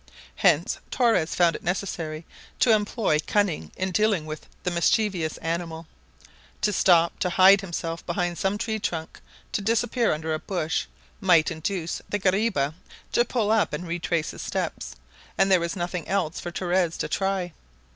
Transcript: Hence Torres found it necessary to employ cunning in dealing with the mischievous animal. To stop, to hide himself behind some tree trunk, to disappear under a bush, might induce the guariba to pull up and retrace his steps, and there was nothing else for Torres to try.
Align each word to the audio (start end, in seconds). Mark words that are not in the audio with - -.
Hence 0.37 0.79
Torres 0.89 1.35
found 1.35 1.55
it 1.55 1.61
necessary 1.63 2.25
to 2.59 2.73
employ 2.73 3.19
cunning 3.27 3.71
in 3.77 3.91
dealing 3.91 4.25
with 4.25 4.47
the 4.63 4.71
mischievous 4.71 5.37
animal. 5.37 5.85
To 6.61 6.73
stop, 6.73 7.19
to 7.19 7.29
hide 7.29 7.61
himself 7.61 8.03
behind 8.07 8.39
some 8.39 8.57
tree 8.57 8.79
trunk, 8.79 9.21
to 9.51 9.61
disappear 9.61 10.11
under 10.11 10.33
a 10.33 10.39
bush, 10.39 10.87
might 11.19 11.51
induce 11.51 12.01
the 12.09 12.17
guariba 12.17 12.73
to 13.11 13.23
pull 13.25 13.51
up 13.51 13.73
and 13.73 13.87
retrace 13.87 14.31
his 14.31 14.41
steps, 14.41 14.95
and 15.37 15.51
there 15.51 15.59
was 15.59 15.75
nothing 15.75 16.07
else 16.07 16.39
for 16.39 16.49
Torres 16.49 16.97
to 16.97 17.07
try. 17.07 17.53